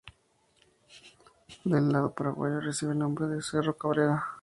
[1.63, 4.25] Del lado paraguayo recibe el nombre de Cerro Cabrera.